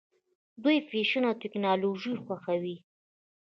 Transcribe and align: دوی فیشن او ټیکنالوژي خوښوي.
دوی 0.63 0.77
فیشن 0.89 1.23
او 1.29 1.35
ټیکنالوژي 1.41 2.13
خوښوي. 2.23 2.77